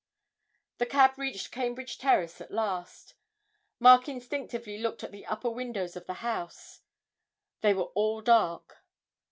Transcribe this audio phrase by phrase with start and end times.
[0.79, 3.13] The cab reached Cambridge Terrace at last.
[3.77, 6.81] Mark instinctively looked at the upper windows of the house
[7.61, 8.83] they were all dark.